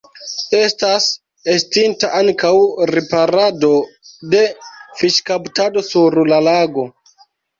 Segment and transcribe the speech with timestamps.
[0.59, 1.09] Estas
[1.55, 2.53] estinta ankaŭ
[2.91, 3.69] riparado
[4.33, 4.41] de
[5.01, 6.87] fiŝkaptado sur la lago.